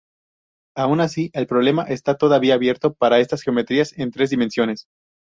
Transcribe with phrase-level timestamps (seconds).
[0.75, 4.87] Aun así, el problema está todavía abierto para estas geometrías en tres dimensiones.